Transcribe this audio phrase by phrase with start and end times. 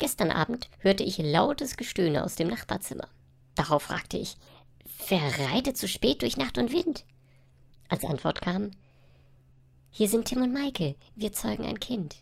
[0.00, 3.06] Gestern Abend hörte ich lautes Gestöhne aus dem Nachbarzimmer.
[3.54, 4.38] Darauf fragte ich,
[5.08, 7.04] wer reitet so spät durch Nacht und Wind?
[7.90, 8.70] Als Antwort kam,
[9.90, 12.16] hier sind Tim und Maike, wir zeugen ein Kind.